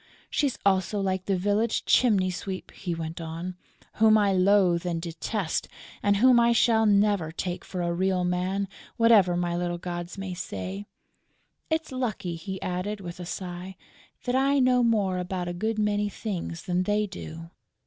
[0.31, 3.55] "She's also like the village chimney sweep," he went on,
[4.01, 5.67] "whom I loathe and detest
[6.01, 8.67] and whom I shall never take for a real man,
[8.97, 10.87] whatever my little gods may say....
[11.69, 13.75] It's lucky," he added, with a sigh,
[14.23, 17.51] "that I know more about a good many things than they do!"